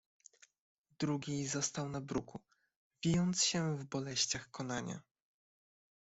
"Drugi 0.99 1.47
został 1.47 1.89
na 1.89 2.01
bruku, 2.01 2.39
wijąc 3.03 3.43
się 3.43 3.77
w 3.77 3.85
boleściach 3.87 4.51
konania." 4.51 5.01